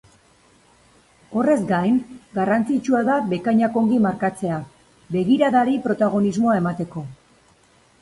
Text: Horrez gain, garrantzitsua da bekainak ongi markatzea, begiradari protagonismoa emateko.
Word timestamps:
Horrez 1.41 1.57
gain, 1.71 1.99
garrantzitsua 2.39 3.03
da 3.11 3.19
bekainak 3.35 3.79
ongi 3.85 4.03
markatzea, 4.09 4.59
begiradari 5.19 5.81
protagonismoa 5.89 6.61
emateko. 6.65 7.09